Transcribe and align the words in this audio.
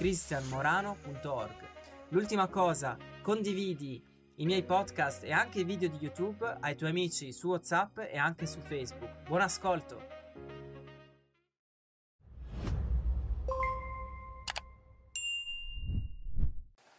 cristianmorano.org. 0.00 1.68
L'ultima 2.08 2.46
cosa, 2.46 2.96
condividi 3.20 4.02
i 4.36 4.46
miei 4.46 4.62
podcast 4.62 5.24
e 5.24 5.30
anche 5.30 5.60
i 5.60 5.64
video 5.64 5.90
di 5.90 5.98
YouTube 6.00 6.56
ai 6.60 6.74
tuoi 6.74 6.88
amici 6.88 7.34
su 7.34 7.48
WhatsApp 7.48 7.98
e 7.98 8.16
anche 8.16 8.46
su 8.46 8.60
Facebook. 8.60 9.28
Buon 9.28 9.42
ascolto! 9.42 10.08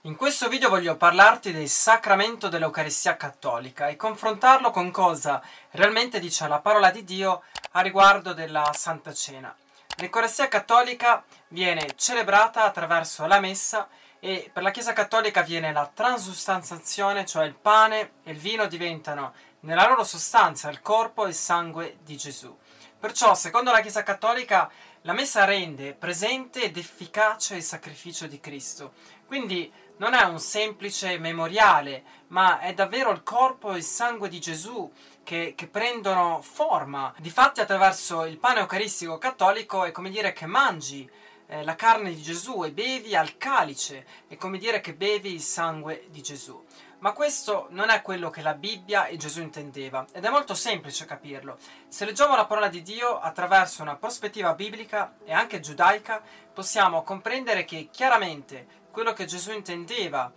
In 0.03 0.15
questo 0.15 0.47
video 0.47 0.69
voglio 0.69 0.95
parlarti 0.95 1.51
del 1.51 1.69
sacramento 1.69 2.49
dell'Eucaristia 2.49 3.17
cattolica 3.17 3.87
e 3.87 3.95
confrontarlo 3.95 4.69
con 4.69 4.91
cosa 4.91 5.41
realmente 5.71 6.19
dice 6.19 6.47
la 6.47 6.59
parola 6.59 6.91
di 6.91 7.03
Dio 7.03 7.41
a 7.71 7.81
riguardo 7.81 8.33
della 8.33 8.69
Santa 8.75 9.11
Cena. 9.11 9.55
L'Eucaristia 10.01 10.47
cattolica 10.47 11.23
viene 11.49 11.93
celebrata 11.95 12.63
attraverso 12.63 13.27
la 13.27 13.39
messa 13.39 13.87
e 14.19 14.49
per 14.51 14.63
la 14.63 14.71
Chiesa 14.71 14.93
cattolica 14.93 15.43
viene 15.43 15.71
la 15.71 15.91
transustanzazione, 15.93 17.23
cioè 17.23 17.45
il 17.45 17.53
pane 17.53 18.13
e 18.23 18.31
il 18.31 18.39
vino 18.39 18.65
diventano 18.65 19.31
nella 19.59 19.87
loro 19.87 20.03
sostanza 20.03 20.71
il 20.71 20.81
corpo 20.81 21.25
e 21.25 21.29
il 21.29 21.35
sangue 21.35 21.99
di 22.01 22.17
Gesù. 22.17 22.57
Perciò, 22.99 23.35
secondo 23.35 23.71
la 23.71 23.81
Chiesa 23.81 24.01
cattolica, 24.01 24.71
la 25.01 25.13
messa 25.13 25.45
rende 25.45 25.93
presente 25.93 26.63
ed 26.63 26.77
efficace 26.77 27.57
il 27.57 27.63
sacrificio 27.63 28.25
di 28.25 28.39
Cristo. 28.39 28.93
Quindi 29.27 29.71
non 29.97 30.15
è 30.15 30.23
un 30.23 30.39
semplice 30.39 31.19
memoriale, 31.19 32.03
ma 32.29 32.59
è 32.59 32.73
davvero 32.73 33.11
il 33.11 33.21
corpo 33.21 33.71
e 33.71 33.77
il 33.77 33.83
sangue 33.83 34.29
di 34.29 34.39
Gesù 34.39 34.91
che, 35.23 35.53
che, 35.55 35.67
prendono 35.67 36.41
forma. 36.41 37.13
Difatti, 37.17 37.61
attraverso 37.61 38.25
il 38.25 38.37
pane 38.37 38.59
eucaristico 38.59 39.17
cattolico 39.17 39.83
è 39.83 39.91
come 39.91 40.09
dire 40.09 40.33
che 40.33 40.45
mangi 40.45 41.09
eh, 41.47 41.63
la 41.63 41.75
carne 41.75 42.13
di 42.13 42.21
Gesù 42.21 42.63
e 42.63 42.71
bevi 42.71 43.15
al 43.15 43.37
calice, 43.37 44.05
è 44.27 44.35
come 44.37 44.57
dire 44.57 44.81
che 44.81 44.93
bevi 44.93 45.33
il 45.33 45.41
sangue 45.41 46.05
di 46.09 46.21
Gesù. 46.21 46.63
Ma 46.99 47.13
questo 47.13 47.65
non 47.71 47.89
è 47.89 48.01
quello 48.03 48.29
che 48.29 48.43
la 48.43 48.53
Bibbia 48.53 49.07
e 49.07 49.17
Gesù 49.17 49.41
intendeva, 49.41 50.05
ed 50.11 50.23
è 50.23 50.29
molto 50.29 50.53
semplice 50.53 51.05
capirlo. 51.05 51.57
Se 51.87 52.05
leggiamo 52.05 52.35
la 52.35 52.45
parola 52.45 52.67
di 52.67 52.83
Dio 52.83 53.19
attraverso 53.19 53.81
una 53.81 53.95
prospettiva 53.95 54.53
biblica 54.53 55.15
e 55.25 55.33
anche 55.33 55.59
giudaica, 55.59 56.21
possiamo 56.53 57.01
comprendere 57.01 57.65
che 57.65 57.89
chiaramente 57.91 58.67
quello 58.91 59.13
che 59.13 59.25
Gesù 59.25 59.51
intendeva 59.51 60.31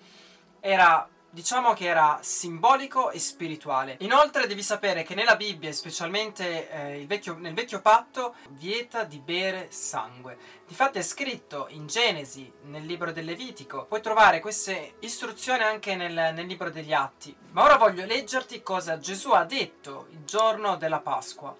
era 0.61 1.07
diciamo 1.35 1.75
che 1.75 1.87
era 1.87 2.21
simbolico 2.23 3.11
e 3.11 3.19
spirituale. 3.19 3.97
Inoltre 4.01 4.47
devi 4.47 4.63
sapere 4.63 5.03
che 5.03 5.15
nella 5.15 5.35
Bibbia, 5.37 5.73
specialmente 5.73 6.71
eh, 6.71 7.05
vecchio, 7.07 7.37
nel 7.37 7.53
vecchio 7.53 7.81
patto, 7.81 8.37
vieta 8.51 9.03
di 9.03 9.19
bere 9.19 9.67
sangue. 9.71 10.39
Difatti 10.67 10.99
è 10.99 11.03
scritto 11.03 11.67
in 11.71 11.87
Genesi, 11.87 12.51
nel 12.67 12.87
libro 12.87 13.11
del 13.11 13.25
Levitico. 13.25 13.85
Puoi 13.85 14.01
trovare 14.01 14.41
queste 14.41 14.95
istruzioni 15.01 15.65
anche 15.65 15.97
nel, 15.97 16.33
nel 16.33 16.47
libro 16.47 16.71
degli 16.71 16.93
Atti. 16.93 17.37
Ma 17.51 17.65
ora 17.65 17.77
voglio 17.77 18.07
leggerti 18.07 18.63
cosa 18.63 18.99
Gesù 18.99 19.33
ha 19.33 19.45
detto 19.45 20.07
il 20.11 20.25
giorno 20.25 20.77
della 20.77 21.01
Pasqua 21.01 21.55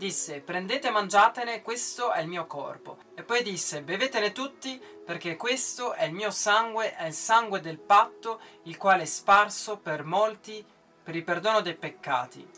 disse 0.00 0.40
prendete 0.40 0.88
e 0.88 0.90
mangiatene, 0.90 1.60
questo 1.60 2.10
è 2.10 2.22
il 2.22 2.26
mio 2.26 2.46
corpo. 2.46 2.96
E 3.14 3.22
poi 3.22 3.42
disse 3.42 3.82
bevetene 3.82 4.32
tutti, 4.32 4.80
perché 5.04 5.36
questo 5.36 5.92
è 5.92 6.04
il 6.04 6.14
mio 6.14 6.30
sangue, 6.30 6.96
è 6.96 7.04
il 7.04 7.12
sangue 7.12 7.60
del 7.60 7.78
patto, 7.78 8.40
il 8.62 8.78
quale 8.78 9.02
è 9.02 9.06
sparso 9.06 9.76
per 9.76 10.02
molti 10.02 10.64
per 11.02 11.14
il 11.14 11.22
perdono 11.22 11.60
dei 11.60 11.74
peccati. 11.74 12.48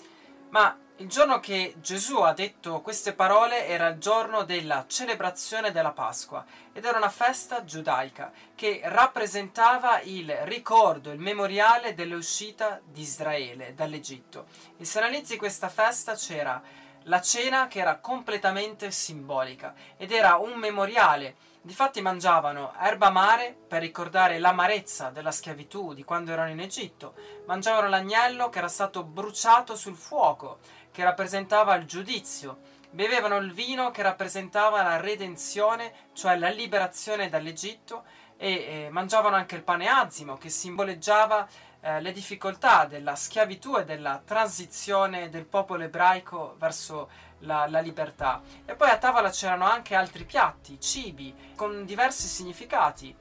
Ma 0.51 0.79
il 0.97 1.09
giorno 1.09 1.41
che 1.41 1.75
Gesù 1.79 2.19
ha 2.19 2.33
detto 2.33 2.81
queste 2.81 3.13
parole 3.13 3.67
era 3.67 3.89
il 3.89 3.99
giorno 3.99 4.45
della 4.45 4.85
celebrazione 4.87 5.73
della 5.73 5.91
Pasqua 5.91 6.45
ed 6.73 6.85
era 6.85 6.99
una 6.99 7.09
festa 7.09 7.65
giudaica 7.65 8.31
che 8.55 8.83
rappresentava 8.85 10.01
il 10.03 10.31
ricordo, 10.43 11.11
il 11.11 11.19
memoriale 11.19 11.95
dell'uscita 11.95 12.81
di 12.85 13.01
Israele 13.01 13.75
dall'Egitto. 13.75 14.47
E 14.77 14.85
se 14.85 14.99
analizzi 14.99 15.37
questa 15.37 15.69
festa 15.69 16.15
c'era 16.15 16.63
la 17.05 17.21
cena 17.21 17.67
che 17.67 17.81
era 17.81 17.99
completamente 17.99 18.91
simbolica 18.91 19.75
ed 19.97 20.13
era 20.13 20.37
un 20.37 20.55
memoriale. 20.55 21.37
Difatti 21.63 22.01
mangiavano 22.01 22.75
erba 22.81 23.11
mare 23.11 23.57
per 23.69 23.81
ricordare 23.81 24.39
l'amarezza 24.39 25.11
della 25.11 25.31
schiavitù 25.31 25.95
di 25.95 26.05
quando 26.05 26.33
erano 26.33 26.51
in 26.51 26.61
Egitto, 26.61 27.15
mangiavano 27.47 27.89
l'agnello 27.89 28.49
che 28.49 28.59
era 28.59 28.69
stato 28.69 29.05
bruciato 29.05 29.77
sul 29.77 29.97
fuoco, 29.97 30.59
che 30.91 31.05
rappresentava 31.05 31.75
il 31.77 31.87
giudizio, 31.87 32.59
bevevano 32.91 33.37
il 33.37 33.53
vino 33.53 33.91
che 33.91 34.03
rappresentava 34.03 34.83
la 34.83 34.97
redenzione, 34.97 35.93
cioè 36.13 36.37
la 36.37 36.51
liberazione 36.51 37.29
dall'Egitto, 37.29 38.05
e 38.37 38.53
eh, 38.53 38.89
mangiavano 38.91 39.37
anche 39.37 39.55
il 39.55 39.63
pane 39.63 39.87
azimo 39.87 40.37
che 40.37 40.49
simboleggiava 40.49 41.47
eh, 41.85 42.01
le 42.01 42.13
difficoltà 42.13 42.85
della 42.85 43.17
schiavitù 43.17 43.77
e 43.77 43.85
della 43.85 44.23
transizione 44.25 45.29
del 45.29 45.47
popolo 45.47 45.83
ebraico 45.83 46.55
verso 46.57 47.11
la, 47.41 47.67
la, 47.67 47.81
libertà. 47.81 48.41
E 48.65 48.77
poi 48.77 48.89
a 48.89 48.99
tavola 48.99 49.31
c'erano 49.31 49.65
anche 49.65 49.97
altri 49.97 50.25
piatti, 50.25 50.81
cibi, 50.81 51.53
con 51.57 51.85
diversi 51.85 52.29
significati. 52.29 53.13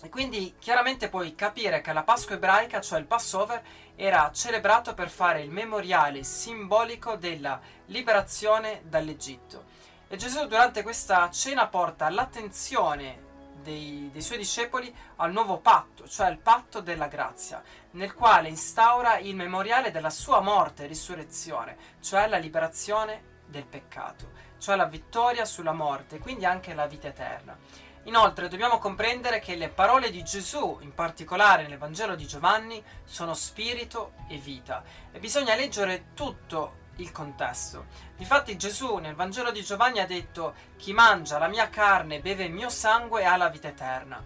E 0.00 0.08
quindi 0.08 0.54
chiaramente 0.60 1.08
puoi 1.08 1.34
capire 1.34 1.80
che 1.80 1.92
la 1.92 2.04
Pasqua 2.04 2.36
ebraica, 2.36 2.80
cioè 2.80 3.00
il 3.00 3.06
Passover, 3.06 3.60
era 3.96 4.30
celebrato 4.32 4.94
per 4.94 5.08
fare 5.08 5.42
il 5.42 5.50
memoriale 5.50 6.22
simbolico 6.22 7.16
della 7.16 7.60
liberazione 7.86 8.82
dall'Egitto. 8.84 9.64
E 10.06 10.16
Gesù 10.16 10.46
durante 10.46 10.84
questa 10.84 11.28
cena 11.30 11.66
porta 11.66 12.08
l'attenzione 12.10 13.30
dei, 13.62 14.10
dei, 14.12 14.22
suoi 14.22 14.38
discepoli 14.38 14.94
al 15.16 15.32
nuovo 15.32 15.58
patto, 15.58 16.06
cioè 16.08 16.30
il 16.30 16.38
patto 16.38 16.80
della 16.80 17.06
grazia, 17.06 17.62
nel 17.92 18.14
quale 18.14 18.48
instaura 18.48 19.18
il 19.18 19.34
memoriale 19.34 19.90
della 19.90 20.10
sua 20.10 20.40
morte 20.40 20.84
e 20.84 20.88
risurrezione, 20.88 21.76
cioè 22.00 22.28
la 22.28 22.36
liberazione 22.36 23.40
del 23.46 23.64
peccato, 23.64 24.32
cioè 24.58 24.76
la 24.76 24.86
vittoria 24.86 25.44
sulla 25.44 25.72
morte, 25.72 26.18
quindi 26.18 26.44
anche 26.44 26.74
la 26.74 26.86
vita 26.86 27.08
eterna. 27.08 27.56
Inoltre 28.04 28.48
dobbiamo 28.48 28.78
comprendere 28.78 29.38
che 29.38 29.54
le 29.54 29.68
parole 29.68 30.10
di 30.10 30.24
Gesù, 30.24 30.78
in 30.80 30.92
particolare 30.92 31.68
nel 31.68 31.78
Vangelo 31.78 32.16
di 32.16 32.26
Giovanni, 32.26 32.82
sono 33.04 33.32
spirito 33.32 34.14
e 34.28 34.38
vita 34.38 34.82
e 35.12 35.20
bisogna 35.20 35.54
leggere 35.54 36.06
tutto 36.14 36.80
il 37.02 37.12
contesto. 37.12 37.86
Difatti 38.16 38.56
Gesù 38.56 38.96
nel 38.96 39.14
Vangelo 39.14 39.50
di 39.50 39.62
Giovanni 39.62 40.00
ha 40.00 40.06
detto 40.06 40.54
chi 40.76 40.92
mangia 40.92 41.38
la 41.38 41.48
mia 41.48 41.68
carne 41.68 42.16
e 42.16 42.20
beve 42.20 42.44
il 42.44 42.52
mio 42.52 42.70
sangue 42.70 43.26
ha 43.26 43.36
la 43.36 43.48
vita 43.48 43.68
eterna 43.68 44.22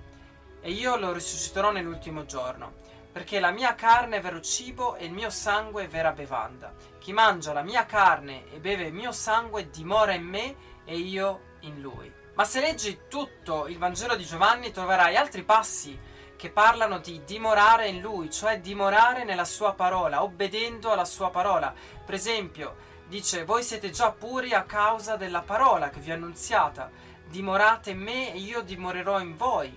e 0.60 0.70
io 0.70 0.96
lo 0.96 1.12
risusciterò 1.12 1.72
nell'ultimo 1.72 2.24
giorno 2.24 2.84
perché 3.16 3.40
la 3.40 3.50
mia 3.50 3.74
carne 3.74 4.18
è 4.18 4.20
vero 4.20 4.42
cibo 4.42 4.94
e 4.96 5.06
il 5.06 5.12
mio 5.12 5.30
sangue 5.30 5.84
è 5.84 5.88
vera 5.88 6.12
bevanda. 6.12 6.74
Chi 6.98 7.14
mangia 7.14 7.54
la 7.54 7.62
mia 7.62 7.86
carne 7.86 8.44
e 8.52 8.58
beve 8.58 8.84
il 8.84 8.92
mio 8.92 9.10
sangue 9.10 9.70
dimora 9.70 10.12
in 10.12 10.24
me 10.24 10.54
e 10.84 10.98
io 10.98 11.54
in 11.60 11.80
lui. 11.80 12.12
Ma 12.34 12.44
se 12.44 12.60
leggi 12.60 13.00
tutto 13.08 13.68
il 13.68 13.78
Vangelo 13.78 14.16
di 14.16 14.24
Giovanni 14.24 14.70
troverai 14.70 15.16
altri 15.16 15.44
passi 15.44 15.98
che 16.36 16.50
parlano 16.50 16.98
di 16.98 17.22
dimorare 17.24 17.88
in 17.88 18.00
lui, 18.00 18.30
cioè 18.30 18.60
dimorare 18.60 19.24
nella 19.24 19.44
sua 19.44 19.72
parola, 19.72 20.22
obbedendo 20.22 20.92
alla 20.92 21.04
sua 21.04 21.30
parola. 21.30 21.74
Per 22.04 22.14
esempio, 22.14 22.76
dice: 23.08 23.44
Voi 23.44 23.62
siete 23.62 23.90
già 23.90 24.12
puri 24.12 24.52
a 24.52 24.64
causa 24.64 25.16
della 25.16 25.42
parola 25.42 25.90
che 25.90 26.00
vi 26.00 26.10
ho 26.10 26.14
annunziata. 26.14 26.90
Dimorate 27.28 27.90
in 27.90 27.98
me 27.98 28.32
e 28.32 28.38
io 28.38 28.62
dimorerò 28.62 29.20
in 29.20 29.36
voi. 29.36 29.76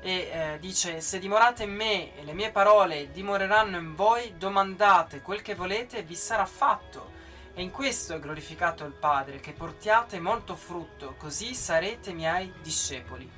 E 0.00 0.12
eh, 0.12 0.58
dice: 0.58 1.00
Se 1.00 1.18
dimorate 1.18 1.64
in 1.64 1.74
me 1.74 2.16
e 2.16 2.24
le 2.24 2.32
mie 2.32 2.50
parole 2.50 3.10
dimoreranno 3.10 3.76
in 3.76 3.94
voi, 3.94 4.36
domandate 4.36 5.20
quel 5.20 5.42
che 5.42 5.54
volete 5.54 5.98
e 5.98 6.02
vi 6.02 6.16
sarà 6.16 6.46
fatto. 6.46 7.18
E 7.52 7.62
in 7.62 7.70
questo 7.70 8.14
è 8.14 8.20
glorificato 8.20 8.84
il 8.84 8.92
Padre, 8.92 9.40
che 9.40 9.52
portiate 9.52 10.20
molto 10.20 10.54
frutto, 10.54 11.14
così 11.18 11.54
sarete 11.54 12.12
miei 12.12 12.52
discepoli. 12.62 13.28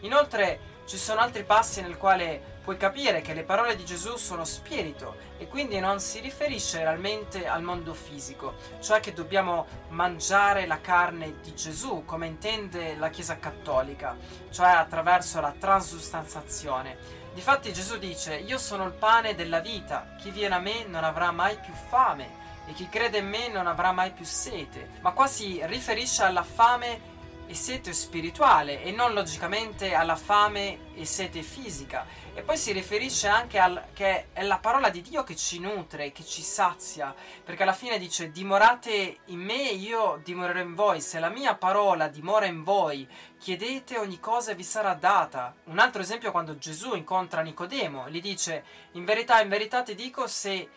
Inoltre, 0.00 0.74
ci 0.86 0.98
sono 0.98 1.20
altri 1.20 1.42
passi 1.42 1.80
nel 1.82 1.96
quale 1.96 2.54
puoi 2.62 2.76
capire 2.76 3.20
che 3.20 3.34
le 3.34 3.42
parole 3.42 3.74
di 3.74 3.84
Gesù 3.84 4.16
sono 4.16 4.44
spirito 4.44 5.16
e 5.36 5.48
quindi 5.48 5.80
non 5.80 5.98
si 5.98 6.20
riferisce 6.20 6.78
realmente 6.78 7.46
al 7.46 7.62
mondo 7.62 7.92
fisico, 7.92 8.54
cioè 8.80 9.00
che 9.00 9.12
dobbiamo 9.12 9.66
mangiare 9.88 10.64
la 10.66 10.80
carne 10.80 11.40
di 11.42 11.54
Gesù, 11.54 12.04
come 12.04 12.26
intende 12.26 12.94
la 12.96 13.10
Chiesa 13.10 13.38
cattolica, 13.38 14.16
cioè 14.50 14.68
attraverso 14.68 15.40
la 15.40 15.54
transustanzazione. 15.58 17.24
Difatti 17.34 17.72
Gesù 17.72 17.98
dice, 17.98 18.36
io 18.36 18.56
sono 18.56 18.84
il 18.86 18.92
pane 18.92 19.34
della 19.34 19.60
vita, 19.60 20.14
chi 20.18 20.30
viene 20.30 20.54
a 20.54 20.60
me 20.60 20.84
non 20.86 21.02
avrà 21.02 21.32
mai 21.32 21.58
più 21.58 21.72
fame 21.72 22.44
e 22.66 22.72
chi 22.72 22.88
crede 22.88 23.18
in 23.18 23.28
me 23.28 23.48
non 23.48 23.66
avrà 23.66 23.92
mai 23.92 24.12
più 24.12 24.24
sete. 24.24 24.90
Ma 25.00 25.10
qua 25.10 25.26
si 25.26 25.60
riferisce 25.64 26.22
alla 26.22 26.42
fame 26.44 27.14
e 27.46 27.54
sete 27.54 27.92
spirituale 27.92 28.82
e 28.82 28.90
non 28.90 29.12
logicamente 29.12 29.94
alla 29.94 30.16
fame 30.16 30.92
e 30.94 31.04
sete 31.04 31.42
fisica. 31.42 32.06
E 32.34 32.42
poi 32.42 32.58
si 32.58 32.72
riferisce 32.72 33.28
anche 33.28 33.58
al 33.58 33.84
che 33.94 34.26
è 34.32 34.42
la 34.42 34.58
parola 34.58 34.90
di 34.90 35.00
Dio 35.00 35.24
che 35.24 35.34
ci 35.36 35.58
nutre, 35.58 36.12
che 36.12 36.24
ci 36.24 36.42
sazia, 36.42 37.14
perché 37.42 37.62
alla 37.62 37.72
fine 37.72 37.98
dice 37.98 38.30
dimorate 38.30 39.18
in 39.26 39.40
me 39.40 39.62
io 39.70 40.20
dimorerò 40.22 40.60
in 40.60 40.74
voi. 40.74 41.00
Se 41.00 41.18
la 41.18 41.30
mia 41.30 41.54
parola 41.54 42.08
dimora 42.08 42.44
in 42.46 42.62
voi, 42.62 43.08
chiedete 43.38 43.96
ogni 43.96 44.20
cosa 44.20 44.52
vi 44.52 44.64
sarà 44.64 44.94
data. 44.94 45.54
Un 45.64 45.78
altro 45.78 46.02
esempio 46.02 46.30
quando 46.30 46.58
Gesù 46.58 46.94
incontra 46.94 47.40
Nicodemo, 47.40 48.10
gli 48.10 48.20
dice 48.20 48.64
in 48.92 49.04
verità, 49.04 49.40
in 49.40 49.48
verità 49.48 49.82
ti 49.82 49.94
dico 49.94 50.26
se 50.26 50.68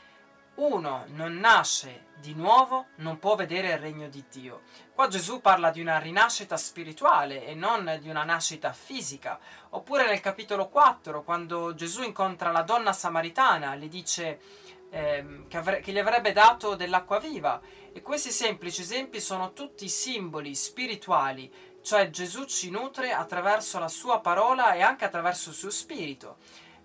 uno 0.60 1.06
non 1.10 1.38
nasce 1.38 2.08
di 2.20 2.34
nuovo 2.34 2.88
non 2.96 3.18
può 3.18 3.36
vedere 3.36 3.72
il 3.72 3.78
regno 3.78 4.10
di 4.10 4.26
Dio. 4.30 4.64
Qua 4.94 5.08
Gesù 5.08 5.40
parla 5.40 5.72
di 5.72 5.80
una 5.80 6.00
rinascita 6.00 6.58
spirituale 6.58 7.46
e 7.46 7.56
non 7.56 7.98
di 8.02 8.10
una 8.10 8.24
nascita 8.24 8.74
fisica. 8.74 9.40
Oppure 9.70 10.06
nel 10.06 10.20
capitolo 10.20 10.68
4, 10.68 11.24
quando 11.24 11.74
Gesù 11.76 12.04
incontra 12.04 12.52
la 12.52 12.64
donna 12.64 12.92
samaritana, 12.92 13.76
le 13.76 13.88
dice 13.88 14.40
eh, 14.90 15.46
che, 15.48 15.58
avre- 15.58 15.80
che 15.80 15.94
gli 15.94 16.00
avrebbe 16.00 16.34
dato 16.34 16.76
dell'acqua 16.76 17.20
viva. 17.20 17.62
E 17.94 18.02
questi 18.02 18.32
semplici 18.32 18.82
esempi 18.82 19.22
sono 19.22 19.54
tutti 19.54 19.88
simboli 19.88 20.56
spirituali, 20.56 21.50
cioè 21.82 22.10
Gesù 22.10 22.44
ci 22.44 22.70
nutre 22.70 23.14
attraverso 23.14 23.80
la 23.80 23.88
sua 23.88 24.20
parola 24.20 24.74
e 24.74 24.82
anche 24.82 25.06
attraverso 25.06 25.50
il 25.50 25.56
suo 25.56 25.70
spirito 25.70 26.38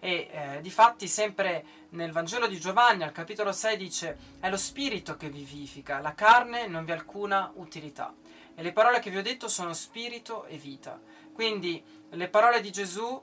e 0.05 0.29
eh, 0.31 0.61
difatti 0.61 1.09
sempre 1.09 1.65
nel 1.91 2.13
Vangelo 2.13 2.47
di 2.47 2.61
Giovanni 2.61 3.05
al 3.05 3.13
capitolo 3.13 3.53
6 3.53 3.77
dice 3.79 4.19
è 4.39 4.51
lo 4.51 4.59
spirito 4.59 5.17
che 5.17 5.31
vivifica, 5.31 5.99
la 6.01 6.13
carne 6.13 6.67
non 6.67 6.85
vi 6.85 6.91
ha 6.91 6.95
alcuna 6.95 7.51
utilità. 7.55 8.15
E 8.55 8.63
le 8.63 8.73
parole 8.73 8.99
che 8.99 9.09
vi 9.09 9.17
ho 9.17 9.23
detto 9.23 9.49
sono 9.49 9.73
spirito 9.73 10.45
e 10.45 10.59
vita. 10.59 11.01
Quindi 11.33 11.83
le 12.11 12.29
parole 12.29 12.61
di 12.61 12.71
Gesù 12.71 13.19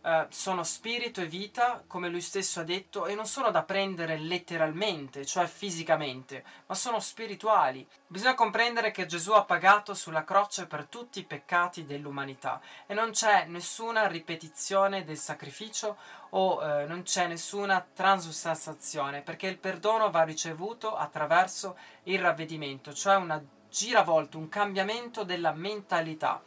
eh, 0.00 0.26
sono 0.30 0.62
spirito 0.62 1.20
e 1.20 1.26
vita, 1.26 1.82
come 1.86 2.08
lui 2.08 2.20
stesso 2.20 2.60
ha 2.60 2.62
detto, 2.62 3.06
e 3.06 3.14
non 3.14 3.26
sono 3.26 3.50
da 3.50 3.62
prendere 3.62 4.16
letteralmente, 4.16 5.26
cioè 5.26 5.46
fisicamente, 5.46 6.44
ma 6.66 6.74
sono 6.74 7.00
spirituali. 7.00 7.86
Bisogna 8.06 8.34
comprendere 8.34 8.90
che 8.90 9.06
Gesù 9.06 9.32
ha 9.32 9.44
pagato 9.44 9.94
sulla 9.94 10.24
croce 10.24 10.66
per 10.66 10.86
tutti 10.86 11.18
i 11.18 11.24
peccati 11.24 11.84
dell'umanità 11.84 12.60
e 12.86 12.94
non 12.94 13.10
c'è 13.10 13.46
nessuna 13.46 14.06
ripetizione 14.06 15.04
del 15.04 15.18
sacrificio 15.18 15.96
o 16.30 16.62
eh, 16.62 16.86
non 16.86 17.02
c'è 17.02 17.26
nessuna 17.26 17.84
transustanzazione, 17.92 19.22
perché 19.22 19.46
il 19.48 19.58
perdono 19.58 20.10
va 20.10 20.22
ricevuto 20.22 20.94
attraverso 20.94 21.76
il 22.04 22.20
ravvedimento, 22.20 22.92
cioè 22.92 23.16
una 23.16 23.42
giravolta, 23.68 24.38
un 24.38 24.48
cambiamento 24.48 25.24
della 25.24 25.52
mentalità 25.52 26.42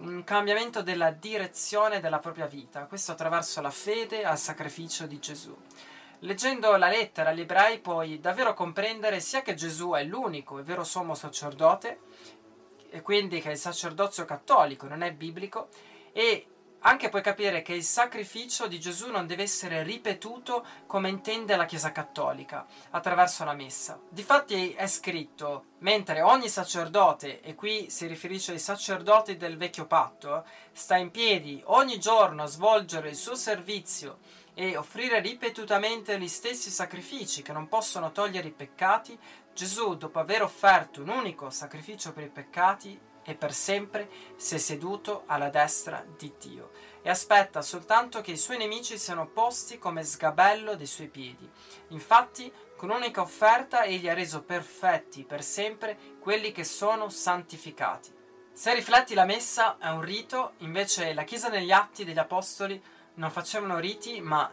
un 0.00 0.22
cambiamento 0.24 0.82
della 0.82 1.10
direzione 1.10 2.00
della 2.00 2.18
propria 2.18 2.46
vita, 2.46 2.86
questo 2.86 3.12
attraverso 3.12 3.60
la 3.60 3.70
fede 3.70 4.24
al 4.24 4.38
sacrificio 4.38 5.06
di 5.06 5.18
Gesù. 5.18 5.56
Leggendo 6.20 6.76
la 6.76 6.88
lettera 6.88 7.30
agli 7.30 7.40
ebrei 7.40 7.78
puoi 7.80 8.20
davvero 8.20 8.54
comprendere 8.54 9.20
sia 9.20 9.42
che 9.42 9.54
Gesù 9.54 9.90
è 9.90 10.02
l'unico 10.04 10.58
e 10.58 10.62
vero 10.62 10.84
sommo 10.84 11.14
sacerdote, 11.14 12.00
e 12.90 13.02
quindi 13.02 13.40
che 13.40 13.50
il 13.50 13.58
sacerdozio 13.58 14.24
cattolico 14.24 14.86
non 14.86 15.02
è 15.02 15.12
biblico, 15.12 15.68
e 16.12 16.46
anche 16.80 17.08
puoi 17.08 17.22
capire 17.22 17.62
che 17.62 17.72
il 17.72 17.82
sacrificio 17.82 18.66
di 18.66 18.78
Gesù 18.78 19.10
non 19.10 19.26
deve 19.26 19.42
essere 19.42 19.82
ripetuto 19.82 20.64
come 20.86 21.08
intende 21.08 21.56
la 21.56 21.64
Chiesa 21.64 21.92
cattolica, 21.92 22.66
attraverso 22.90 23.44
la 23.44 23.54
messa. 23.54 24.00
Difatti 24.08 24.72
è 24.72 24.86
scritto, 24.86 25.64
mentre 25.78 26.20
ogni 26.22 26.48
sacerdote, 26.48 27.40
e 27.40 27.54
qui 27.54 27.90
si 27.90 28.06
riferisce 28.06 28.52
ai 28.52 28.58
sacerdoti 28.58 29.36
del 29.36 29.56
vecchio 29.56 29.86
patto, 29.86 30.44
sta 30.72 30.96
in 30.96 31.10
piedi 31.10 31.60
ogni 31.66 31.98
giorno 31.98 32.44
a 32.44 32.46
svolgere 32.46 33.08
il 33.08 33.16
suo 33.16 33.34
servizio 33.34 34.18
e 34.54 34.76
offrire 34.76 35.20
ripetutamente 35.20 36.18
gli 36.18 36.28
stessi 36.28 36.70
sacrifici 36.70 37.42
che 37.42 37.52
non 37.52 37.68
possono 37.68 38.12
togliere 38.12 38.48
i 38.48 38.52
peccati, 38.52 39.18
Gesù, 39.54 39.96
dopo 39.96 40.20
aver 40.20 40.42
offerto 40.42 41.02
un 41.02 41.08
unico 41.08 41.50
sacrificio 41.50 42.12
per 42.12 42.24
i 42.24 42.28
peccati, 42.28 42.98
e 43.28 43.34
per 43.34 43.52
sempre 43.52 44.08
si 44.36 44.54
è 44.54 44.58
seduto 44.58 45.24
alla 45.26 45.50
destra 45.50 46.02
di 46.16 46.32
Dio 46.40 46.70
e 47.02 47.10
aspetta 47.10 47.60
soltanto 47.60 48.22
che 48.22 48.30
i 48.30 48.38
suoi 48.38 48.56
nemici 48.56 48.96
siano 48.96 49.28
posti 49.28 49.78
come 49.78 50.02
sgabello 50.02 50.76
dei 50.76 50.86
suoi 50.86 51.08
piedi. 51.08 51.46
Infatti, 51.88 52.50
con 52.74 52.88
un'unica 52.88 53.20
offerta 53.20 53.84
egli 53.84 54.08
ha 54.08 54.14
reso 54.14 54.42
perfetti 54.42 55.24
per 55.24 55.42
sempre 55.42 55.98
quelli 56.20 56.52
che 56.52 56.64
sono 56.64 57.10
santificati. 57.10 58.10
Se 58.50 58.72
rifletti 58.72 59.12
la 59.12 59.26
messa 59.26 59.76
è 59.78 59.90
un 59.90 60.00
rito, 60.00 60.52
invece 60.58 61.12
la 61.12 61.24
Chiesa 61.24 61.48
negli 61.48 61.70
Atti 61.70 62.04
degli 62.04 62.18
Apostoli 62.18 62.82
non 63.14 63.30
facevano 63.30 63.78
riti, 63.78 64.22
ma 64.22 64.50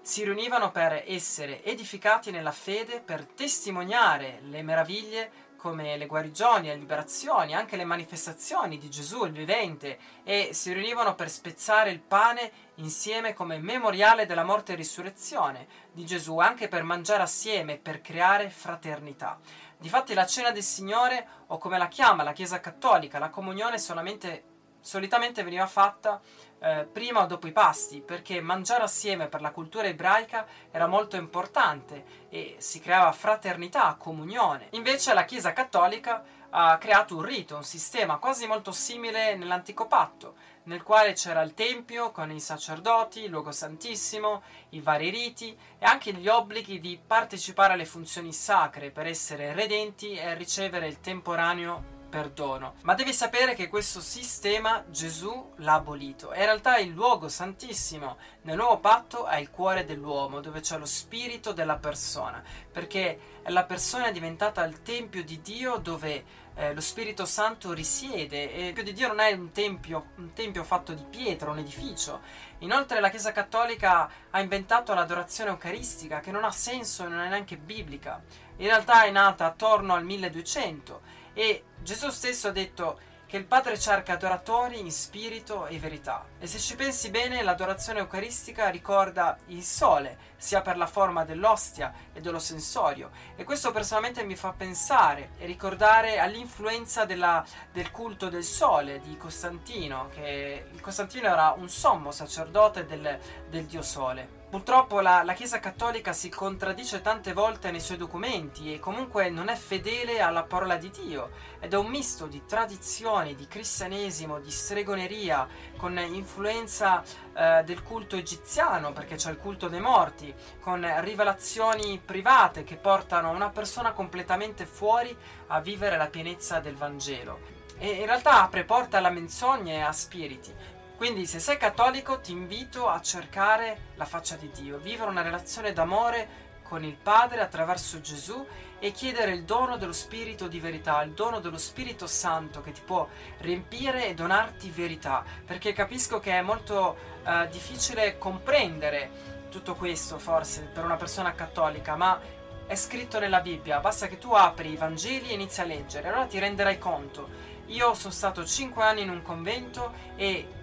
si 0.00 0.24
riunivano 0.24 0.72
per 0.72 1.04
essere 1.06 1.62
edificati 1.62 2.32
nella 2.32 2.52
fede, 2.52 3.00
per 3.00 3.24
testimoniare 3.24 4.40
le 4.42 4.62
meraviglie 4.62 5.30
come 5.58 5.96
le 5.96 6.06
guarigioni, 6.06 6.68
le 6.68 6.76
liberazioni, 6.76 7.54
anche 7.54 7.76
le 7.76 7.84
manifestazioni 7.84 8.78
di 8.78 8.88
Gesù, 8.88 9.24
il 9.24 9.32
vivente, 9.32 9.98
e 10.22 10.50
si 10.52 10.72
riunivano 10.72 11.14
per 11.14 11.28
spezzare 11.28 11.90
il 11.90 12.00
pane 12.00 12.50
insieme 12.76 13.34
come 13.34 13.58
memoriale 13.58 14.24
della 14.24 14.44
morte 14.44 14.72
e 14.72 14.76
risurrezione 14.76 15.66
di 15.92 16.06
Gesù, 16.06 16.38
anche 16.38 16.68
per 16.68 16.84
mangiare 16.84 17.24
assieme, 17.24 17.76
per 17.76 18.00
creare 18.00 18.48
fraternità. 18.48 19.38
Difatti 19.76 20.14
la 20.14 20.26
cena 20.26 20.52
del 20.52 20.62
Signore, 20.62 21.26
o 21.48 21.58
come 21.58 21.76
la 21.76 21.88
chiama 21.88 22.22
la 22.22 22.32
Chiesa 22.32 22.60
Cattolica, 22.60 23.18
la 23.18 23.30
comunione 23.30 23.78
solamente 23.78 24.47
solitamente 24.88 25.42
veniva 25.42 25.66
fatta 25.66 26.18
eh, 26.60 26.88
prima 26.90 27.22
o 27.22 27.26
dopo 27.26 27.46
i 27.46 27.52
pasti, 27.52 28.00
perché 28.00 28.40
mangiare 28.40 28.84
assieme 28.84 29.28
per 29.28 29.42
la 29.42 29.50
cultura 29.50 29.86
ebraica 29.86 30.46
era 30.70 30.86
molto 30.86 31.16
importante 31.16 32.26
e 32.30 32.56
si 32.56 32.80
creava 32.80 33.12
fraternità, 33.12 33.96
comunione. 33.98 34.68
Invece 34.70 35.12
la 35.12 35.26
Chiesa 35.26 35.52
cattolica 35.52 36.24
ha 36.48 36.78
creato 36.78 37.16
un 37.16 37.22
rito, 37.22 37.56
un 37.56 37.64
sistema 37.64 38.16
quasi 38.16 38.46
molto 38.46 38.72
simile 38.72 39.36
nell'antico 39.36 39.86
patto, 39.86 40.36
nel 40.62 40.82
quale 40.82 41.12
c'era 41.12 41.42
il 41.42 41.52
tempio 41.52 42.10
con 42.10 42.30
i 42.30 42.40
sacerdoti, 42.40 43.24
il 43.24 43.30
luogo 43.30 43.52
santissimo, 43.52 44.40
i 44.70 44.80
vari 44.80 45.10
riti 45.10 45.54
e 45.78 45.84
anche 45.84 46.14
gli 46.14 46.28
obblighi 46.28 46.80
di 46.80 46.98
partecipare 47.06 47.74
alle 47.74 47.84
funzioni 47.84 48.32
sacre 48.32 48.90
per 48.90 49.06
essere 49.06 49.52
redenti 49.52 50.14
e 50.14 50.32
ricevere 50.32 50.86
il 50.86 51.00
temporaneo 51.00 51.96
perdono. 52.08 52.74
Ma 52.82 52.94
devi 52.94 53.12
sapere 53.12 53.54
che 53.54 53.68
questo 53.68 54.00
sistema 54.00 54.84
Gesù 54.88 55.52
l'ha 55.56 55.74
abolito. 55.74 56.32
E 56.32 56.38
in 56.40 56.44
realtà 56.44 56.78
il 56.78 56.90
luogo 56.90 57.28
santissimo 57.28 58.16
nel 58.42 58.56
nuovo 58.56 58.78
patto 58.78 59.26
è 59.26 59.36
il 59.36 59.50
cuore 59.50 59.84
dell'uomo, 59.84 60.40
dove 60.40 60.60
c'è 60.60 60.78
lo 60.78 60.86
spirito 60.86 61.52
della 61.52 61.76
persona, 61.76 62.42
perché 62.72 63.36
la 63.46 63.64
persona 63.64 64.06
è 64.06 64.12
diventata 64.12 64.64
il 64.64 64.82
tempio 64.82 65.22
di 65.22 65.40
Dio 65.40 65.76
dove 65.76 66.46
eh, 66.58 66.74
lo 66.74 66.80
Spirito 66.80 67.24
Santo 67.24 67.72
risiede 67.72 68.52
e 68.52 68.58
il 68.58 68.64
tempio 68.64 68.82
di 68.82 68.92
Dio 68.92 69.06
non 69.08 69.20
è 69.20 69.32
un 69.32 69.52
tempio, 69.52 70.06
un 70.16 70.32
tempio 70.32 70.64
fatto 70.64 70.92
di 70.92 71.04
pietra, 71.08 71.50
un 71.50 71.58
edificio. 71.58 72.20
Inoltre 72.58 72.98
la 72.98 73.10
Chiesa 73.10 73.30
Cattolica 73.30 74.10
ha 74.30 74.40
inventato 74.40 74.92
l'adorazione 74.92 75.50
eucaristica 75.50 76.18
che 76.18 76.32
non 76.32 76.42
ha 76.42 76.50
senso 76.50 77.04
e 77.04 77.08
non 77.08 77.20
è 77.20 77.28
neanche 77.28 77.56
biblica. 77.56 78.20
In 78.56 78.66
realtà 78.66 79.04
è 79.04 79.10
nata 79.10 79.46
attorno 79.46 79.94
al 79.94 80.04
1200 80.04 81.17
e 81.38 81.62
Gesù 81.80 82.10
stesso 82.10 82.48
ha 82.48 82.50
detto 82.50 82.98
che 83.24 83.36
il 83.36 83.44
Padre 83.44 83.78
cerca 83.78 84.14
adoratori 84.14 84.80
in 84.80 84.90
spirito 84.90 85.66
e 85.66 85.78
verità. 85.78 86.26
E 86.40 86.48
se 86.48 86.58
ci 86.58 86.74
pensi 86.74 87.10
bene, 87.10 87.44
l'adorazione 87.44 88.00
eucaristica 88.00 88.70
ricorda 88.70 89.38
il 89.46 89.62
sole, 89.62 90.18
sia 90.36 90.62
per 90.62 90.76
la 90.76 90.88
forma 90.88 91.24
dell'ostia 91.24 91.92
e 92.12 92.20
dello 92.20 92.40
sensorio. 92.40 93.10
E 93.36 93.44
questo 93.44 93.70
personalmente 93.70 94.24
mi 94.24 94.34
fa 94.34 94.52
pensare 94.52 95.30
e 95.38 95.46
ricordare 95.46 96.18
all'influenza 96.18 97.04
della, 97.04 97.44
del 97.70 97.92
culto 97.92 98.28
del 98.28 98.42
sole 98.42 98.98
di 98.98 99.16
Costantino, 99.16 100.08
che 100.12 100.70
Costantino 100.80 101.28
era 101.28 101.54
un 101.56 101.68
sommo 101.68 102.10
sacerdote 102.10 102.84
del, 102.84 103.16
del 103.48 103.64
dio 103.66 103.82
sole. 103.82 104.37
Purtroppo 104.50 105.00
la, 105.00 105.22
la, 105.24 105.34
Chiesa 105.34 105.60
Cattolica 105.60 106.14
si 106.14 106.30
contraddice 106.30 107.02
tante 107.02 107.34
volte 107.34 107.70
nei 107.70 107.80
suoi 107.80 107.98
documenti 107.98 108.72
e 108.72 108.78
comunque 108.78 109.28
non 109.28 109.48
è 109.48 109.54
fedele 109.54 110.22
alla 110.22 110.42
parola 110.42 110.76
di 110.76 110.88
Dio 110.90 111.32
ed 111.60 111.74
è 111.74 111.76
un 111.76 111.88
misto 111.88 112.24
di 112.24 112.42
tradizioni, 112.46 113.34
di 113.34 113.46
cristianesimo, 113.46 114.40
di 114.40 114.50
stregoneria 114.50 115.46
con 115.76 115.98
influenza 115.98 117.02
eh, 117.34 117.62
del 117.66 117.82
culto 117.82 118.16
egiziano 118.16 118.92
perché 118.94 119.16
c'è 119.16 119.30
il 119.30 119.36
culto 119.36 119.68
dei 119.68 119.80
morti, 119.80 120.34
con 120.60 120.82
rivelazioni 121.02 122.00
private 122.02 122.64
che 122.64 122.76
portano 122.76 123.28
una 123.28 123.50
persona 123.50 123.92
completamente 123.92 124.64
fuori 124.64 125.14
a 125.48 125.60
vivere 125.60 125.98
la 125.98 126.06
pienezza 126.06 126.58
del 126.58 126.74
Vangelo. 126.74 127.56
E 127.76 127.90
in 127.90 128.06
realtà 128.06 128.42
apre 128.42 128.64
porta 128.64 128.96
alla 128.96 129.10
menzogna 129.10 129.74
e 129.74 129.80
a 129.80 129.92
spiriti. 129.92 130.76
Quindi 130.98 131.26
se 131.26 131.38
sei 131.38 131.56
cattolico 131.56 132.18
ti 132.18 132.32
invito 132.32 132.88
a 132.88 133.00
cercare 133.00 133.92
la 133.94 134.04
faccia 134.04 134.34
di 134.34 134.50
Dio, 134.50 134.78
vivere 134.78 135.08
una 135.08 135.22
relazione 135.22 135.72
d'amore 135.72 136.46
con 136.64 136.82
il 136.82 136.96
Padre 136.96 137.40
attraverso 137.40 138.00
Gesù 138.00 138.44
e 138.80 138.90
chiedere 138.90 139.30
il 139.30 139.44
dono 139.44 139.76
dello 139.76 139.92
Spirito 139.92 140.48
di 140.48 140.58
verità, 140.58 141.00
il 141.02 141.12
dono 141.12 141.38
dello 141.38 141.56
Spirito 141.56 142.08
Santo 142.08 142.62
che 142.62 142.72
ti 142.72 142.80
può 142.84 143.06
riempire 143.38 144.08
e 144.08 144.14
donarti 144.14 144.70
verità, 144.70 145.22
perché 145.46 145.72
capisco 145.72 146.18
che 146.18 146.32
è 146.32 146.42
molto 146.42 146.96
uh, 147.24 147.46
difficile 147.48 148.18
comprendere 148.18 149.46
tutto 149.50 149.76
questo 149.76 150.18
forse 150.18 150.62
per 150.62 150.84
una 150.84 150.96
persona 150.96 151.32
cattolica, 151.32 151.94
ma 151.94 152.20
è 152.66 152.74
scritto 152.74 153.20
nella 153.20 153.40
Bibbia, 153.40 153.78
basta 153.78 154.08
che 154.08 154.18
tu 154.18 154.32
apri 154.32 154.72
i 154.72 154.76
Vangeli 154.76 155.28
e 155.28 155.34
inizi 155.34 155.60
a 155.60 155.64
leggere, 155.64 156.08
allora 156.08 156.26
ti 156.26 156.40
renderai 156.40 156.76
conto. 156.76 157.46
Io 157.66 157.94
sono 157.94 158.12
stato 158.12 158.44
5 158.44 158.82
anni 158.82 159.02
in 159.02 159.10
un 159.10 159.22
convento 159.22 159.92
e 160.16 160.57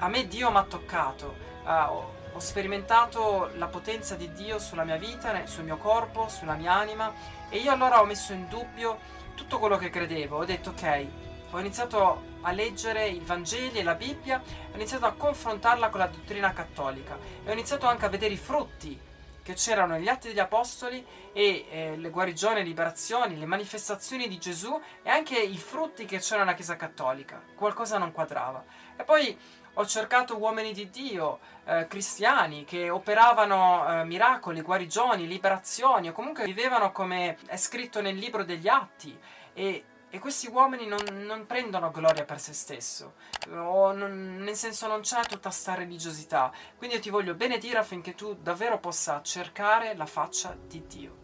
a 0.00 0.08
me 0.08 0.26
Dio 0.26 0.50
mi 0.50 0.56
ha 0.56 0.64
toccato, 0.64 1.36
uh, 1.64 1.68
ho, 1.68 2.14
ho, 2.32 2.38
sperimentato 2.38 3.50
la 3.56 3.66
potenza 3.66 4.14
di 4.14 4.32
Dio 4.32 4.58
sulla 4.58 4.84
mia 4.84 4.96
vita, 4.96 5.46
sul 5.46 5.64
mio 5.64 5.76
corpo, 5.76 6.28
sulla 6.28 6.54
mia 6.54 6.72
anima 6.72 7.12
e 7.50 7.58
io 7.58 7.70
allora 7.70 8.00
ho 8.00 8.06
messo 8.06 8.32
in 8.32 8.48
dubbio 8.48 8.98
tutto 9.34 9.58
quello 9.58 9.76
che 9.76 9.90
credevo, 9.90 10.38
ho 10.38 10.44
detto 10.44 10.70
ok, 10.70 11.06
ho 11.50 11.58
iniziato 11.58 12.22
a 12.40 12.50
leggere 12.52 13.08
i 13.08 13.20
Vangeli 13.20 13.78
e 13.78 13.82
la 13.82 13.94
Bibbia, 13.94 14.42
ho 14.72 14.74
iniziato 14.74 15.04
a 15.04 15.12
confrontarla 15.12 15.90
con 15.90 16.00
la 16.00 16.06
dottrina 16.06 16.52
cattolica 16.52 17.18
e 17.44 17.50
ho 17.50 17.52
iniziato 17.52 17.86
anche 17.86 18.06
a 18.06 18.08
vedere 18.08 18.32
i 18.32 18.38
frutti 18.38 19.08
che 19.42 19.54
c'erano 19.54 19.94
negli 19.94 20.08
atti 20.08 20.28
degli 20.28 20.38
apostoli 20.38 21.04
e 21.32 21.66
eh, 21.70 21.96
le 21.96 22.10
guarigioni, 22.10 22.56
le 22.56 22.62
liberazioni, 22.62 23.38
le 23.38 23.46
manifestazioni 23.46 24.28
di 24.28 24.38
Gesù 24.38 24.80
e 25.02 25.10
anche 25.10 25.38
i 25.38 25.56
frutti 25.58 26.04
che 26.04 26.18
c'erano 26.18 26.44
nella 26.44 26.56
Chiesa 26.56 26.76
cattolica. 26.76 27.42
Qualcosa 27.54 27.98
non 27.98 28.12
quadrava. 28.12 28.64
E 28.96 29.02
poi 29.02 29.36
ho 29.74 29.86
cercato 29.86 30.36
uomini 30.36 30.72
di 30.72 30.90
Dio, 30.90 31.38
eh, 31.64 31.86
cristiani, 31.86 32.64
che 32.64 32.90
operavano 32.90 34.00
eh, 34.00 34.04
miracoli, 34.04 34.60
guarigioni, 34.60 35.26
liberazioni, 35.26 36.08
o 36.08 36.12
comunque 36.12 36.44
vivevano 36.44 36.92
come 36.92 37.36
è 37.46 37.56
scritto 37.56 38.00
nel 38.00 38.16
libro 38.16 38.44
degli 38.44 38.68
atti. 38.68 39.18
E, 39.52 39.84
e 40.12 40.18
questi 40.18 40.48
uomini 40.48 40.86
non, 40.86 40.98
non, 41.24 41.46
prendono 41.46 41.92
gloria 41.92 42.24
per 42.24 42.40
se 42.40 42.52
stesso, 42.52 43.14
non, 43.46 44.38
nel 44.40 44.56
senso 44.56 44.88
non 44.88 45.02
c'è 45.02 45.20
tutta 45.22 45.50
sta 45.50 45.74
religiosità. 45.74 46.52
Quindi 46.76 46.96
io 46.96 47.02
ti 47.02 47.10
voglio 47.10 47.34
benedire 47.34 47.78
affinché 47.78 48.16
tu 48.16 48.34
davvero 48.34 48.78
possa 48.78 49.22
cercare 49.22 49.94
la 49.94 50.06
faccia 50.06 50.56
di 50.60 50.84
Dio. 50.86 51.19